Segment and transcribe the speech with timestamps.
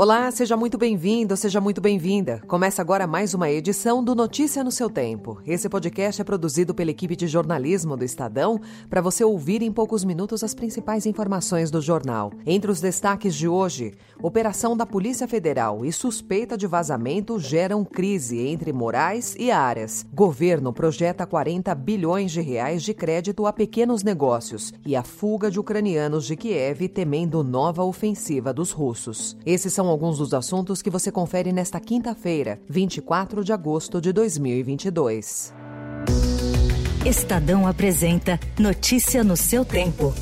[0.00, 2.40] Olá, seja muito bem-vindo, seja muito bem-vinda.
[2.46, 5.42] Começa agora mais uma edição do Notícia no seu Tempo.
[5.46, 8.58] Esse podcast é produzido pela equipe de jornalismo do Estadão
[8.88, 12.32] para você ouvir em poucos minutos as principais informações do jornal.
[12.46, 13.92] Entre os destaques de hoje,
[14.22, 20.06] operação da Polícia Federal e suspeita de vazamento geram crise entre Moraes e Aras.
[20.14, 25.60] Governo projeta 40 bilhões de reais de crédito a pequenos negócios e a fuga de
[25.60, 29.36] ucranianos de Kiev temendo nova ofensiva dos russos.
[29.44, 35.52] Esses são alguns dos assuntos que você confere nesta quinta-feira, 24 de agosto de 2022.
[37.04, 40.14] Estadão apresenta Notícia no seu tempo.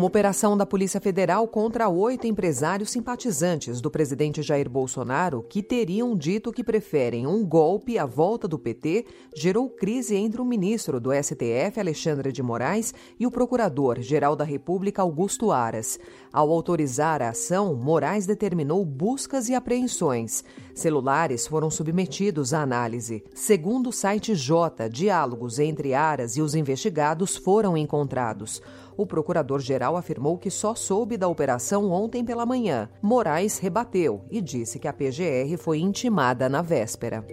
[0.00, 6.16] Uma operação da Polícia Federal contra oito empresários simpatizantes do presidente Jair Bolsonaro que teriam
[6.16, 9.04] dito que preferem um golpe à volta do PT
[9.36, 15.02] gerou crise entre o ministro do STF, Alexandre de Moraes, e o procurador-geral da República,
[15.02, 16.00] Augusto Aras.
[16.32, 20.42] Ao autorizar a ação, Moraes determinou buscas e apreensões.
[20.74, 23.22] Celulares foram submetidos à análise.
[23.34, 28.62] Segundo o site J, diálogos entre Aras e os investigados foram encontrados.
[29.00, 32.86] O procurador-geral afirmou que só soube da operação ontem pela manhã.
[33.00, 37.24] Moraes rebateu e disse que a PGR foi intimada na véspera.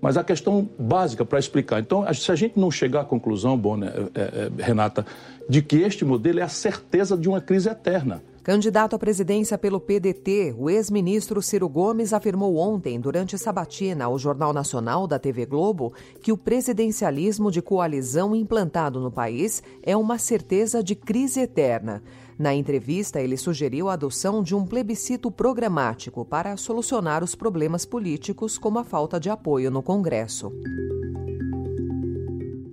[0.00, 1.80] Mas a questão básica para explicar.
[1.80, 5.04] Então, se a gente não chegar à conclusão, Bona, é, é, Renata,
[5.46, 8.22] de que este modelo é a certeza de uma crise eterna.
[8.46, 14.52] Candidato à presidência pelo PDT, o ex-ministro Ciro Gomes afirmou ontem, durante sabatina ao Jornal
[14.52, 20.80] Nacional da TV Globo, que o presidencialismo de coalizão implantado no país é uma certeza
[20.80, 22.04] de crise eterna.
[22.38, 28.56] Na entrevista, ele sugeriu a adoção de um plebiscito programático para solucionar os problemas políticos,
[28.56, 30.52] como a falta de apoio no Congresso.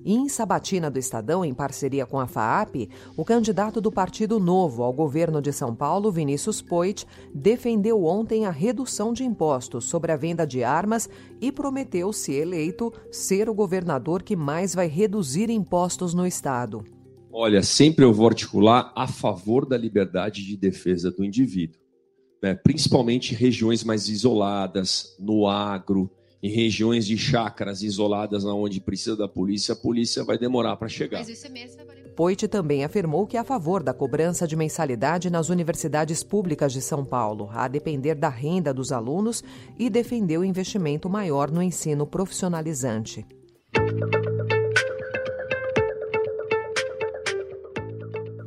[0.05, 4.91] Em Sabatina do Estadão, em parceria com a FAAP, o candidato do Partido Novo ao
[4.91, 10.45] governo de São Paulo, Vinícius Poit, defendeu ontem a redução de impostos sobre a venda
[10.45, 11.09] de armas
[11.39, 16.83] e prometeu, se eleito, ser o governador que mais vai reduzir impostos no Estado.
[17.31, 21.79] Olha, sempre eu vou articular a favor da liberdade de defesa do indivíduo,
[22.41, 22.53] né?
[22.53, 26.11] principalmente em regiões mais isoladas, no agro
[26.43, 31.19] em regiões de chácaras isoladas onde precisa da polícia, a polícia vai demorar para chegar.
[31.19, 31.81] Mas isso é mesmo,
[32.17, 36.81] Poit também afirmou que é a favor da cobrança de mensalidade nas universidades públicas de
[36.81, 39.41] São Paulo, a depender da renda dos alunos,
[39.79, 43.25] e defendeu o investimento maior no ensino profissionalizante.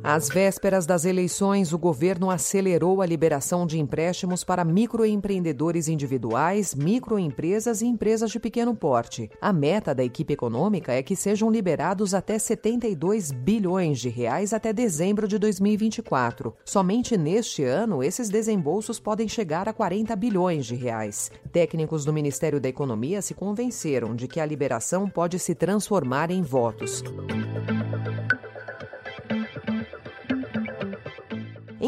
[0.09, 7.81] Às vésperas das eleições, o governo acelerou a liberação de empréstimos para microempreendedores individuais, microempresas
[7.81, 9.29] e empresas de pequeno porte.
[9.41, 14.71] A meta da equipe econômica é que sejam liberados até 72 bilhões de reais até
[14.71, 16.55] dezembro de 2024.
[16.63, 21.29] Somente neste ano, esses desembolsos podem chegar a 40 bilhões de reais.
[21.51, 26.41] Técnicos do Ministério da Economia se convenceram de que a liberação pode se transformar em
[26.41, 27.03] votos.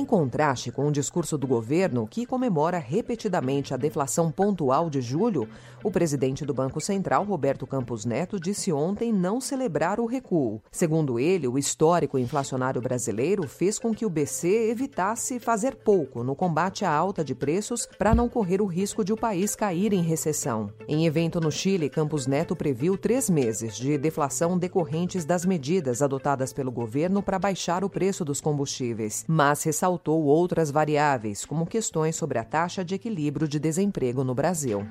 [0.10, 5.48] Contraste com o discurso do governo, que comemora repetidamente a deflação pontual de julho,
[5.84, 10.64] o presidente do Banco Central, Roberto Campos Neto, disse ontem não celebrar o recuo.
[10.72, 16.36] Segundo ele, o histórico inflacionário brasileiro fez com que o BC evitasse fazer pouco no
[16.36, 20.02] combate à alta de preços para não correr o risco de o país cair em
[20.02, 20.74] recessão.
[20.88, 26.52] Em evento no Chile, Campos Neto previu três meses de deflação decorrentes das medidas adotadas
[26.52, 32.40] pelo governo para baixar o preço dos combustíveis, mas ressaltou outras variáveis, como questões sobre
[32.40, 34.88] a taxa de equilíbrio de desemprego no Brasil.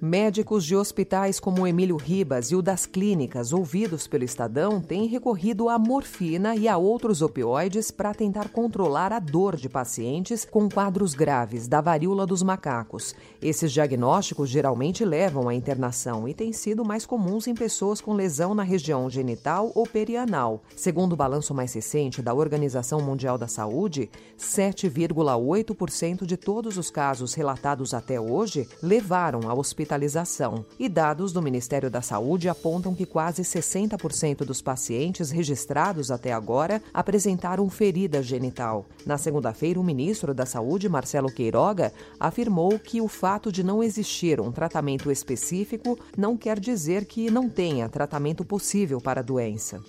[0.06, 5.70] Médicos de hospitais como Emílio Ribas e o das clínicas, ouvidos pelo Estadão, têm recorrido
[5.70, 11.14] à morfina e a outros opioides para tentar controlar a dor de pacientes com quadros
[11.14, 13.14] graves da varíola dos macacos.
[13.40, 18.54] Esses diagnósticos geralmente levam à internação e têm sido mais comuns em pessoas com lesão
[18.54, 20.62] na região genital ou perianal.
[20.76, 27.32] Segundo o balanço mais recente da Organização Mundial da Saúde, 7,8% de todos os casos
[27.32, 30.64] relatados até hoje levaram a hospital hospitalização.
[30.78, 36.82] E dados do Ministério da Saúde apontam que quase 60% dos pacientes registrados até agora
[36.92, 38.86] apresentaram ferida genital.
[39.06, 44.40] Na segunda-feira, o ministro da Saúde, Marcelo Queiroga, afirmou que o fato de não existir
[44.40, 49.80] um tratamento específico não quer dizer que não tenha tratamento possível para a doença.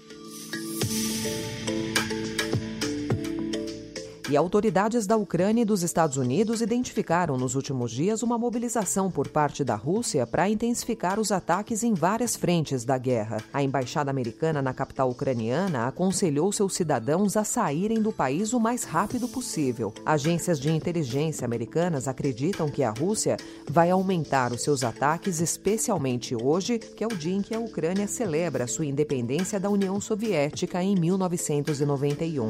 [4.28, 9.28] E autoridades da Ucrânia e dos Estados Unidos identificaram nos últimos dias uma mobilização por
[9.28, 13.38] parte da Rússia para intensificar os ataques em várias frentes da guerra.
[13.54, 18.84] A embaixada americana na capital ucraniana aconselhou seus cidadãos a saírem do país o mais
[18.84, 19.94] rápido possível.
[20.04, 23.38] Agências de inteligência americanas acreditam que a Rússia
[23.70, 28.08] vai aumentar os seus ataques, especialmente hoje, que é o dia em que a Ucrânia
[28.08, 32.50] celebra sua independência da União Soviética em 1991.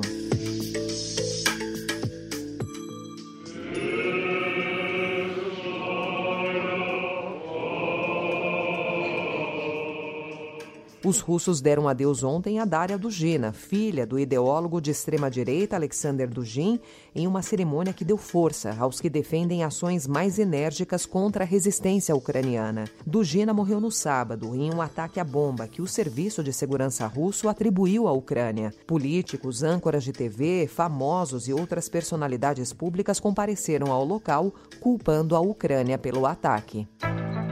[11.05, 16.79] Os russos deram adeus ontem a Daria Dugina, filha do ideólogo de extrema-direita Alexander Dugin,
[17.13, 22.15] em uma cerimônia que deu força aos que defendem ações mais enérgicas contra a resistência
[22.15, 22.85] ucraniana.
[23.05, 27.47] Dugina morreu no sábado em um ataque à bomba que o Serviço de Segurança russo
[27.47, 28.73] atribuiu à Ucrânia.
[28.87, 35.99] Políticos, âncoras de TV, famosos e outras personalidades públicas compareceram ao local, culpando a Ucrânia
[35.99, 36.87] pelo ataque.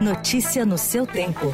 [0.01, 1.53] Notícia no seu tempo.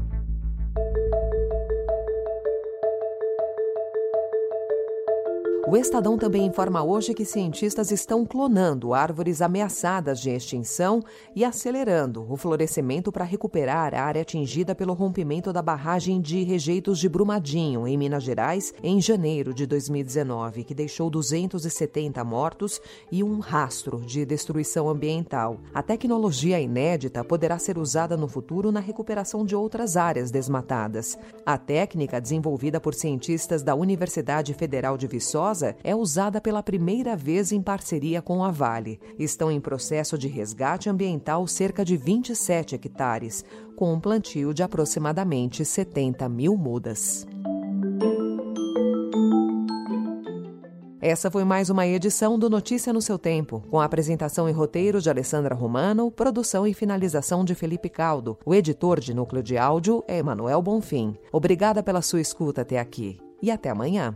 [5.71, 11.01] O Estadão também informa hoje que cientistas estão clonando árvores ameaçadas de extinção
[11.33, 16.99] e acelerando o florescimento para recuperar a área atingida pelo rompimento da barragem de rejeitos
[16.99, 23.39] de Brumadinho, em Minas Gerais, em janeiro de 2019, que deixou 270 mortos e um
[23.39, 25.57] rastro de destruição ambiental.
[25.73, 31.17] A tecnologia inédita poderá ser usada no futuro na recuperação de outras áreas desmatadas.
[31.45, 37.51] A técnica, desenvolvida por cientistas da Universidade Federal de Viçosa, é usada pela primeira vez
[37.51, 38.99] em parceria com a Vale.
[39.17, 45.63] Estão em processo de resgate ambiental cerca de 27 hectares, com um plantio de aproximadamente
[45.63, 47.25] 70 mil mudas.
[51.01, 55.01] Essa foi mais uma edição do Notícia no seu Tempo, com a apresentação e roteiro
[55.01, 58.37] de Alessandra Romano, produção e finalização de Felipe Caldo.
[58.45, 61.17] O editor de núcleo de áudio é Emanuel Bonfim.
[61.31, 64.15] Obrigada pela sua escuta até aqui e até amanhã.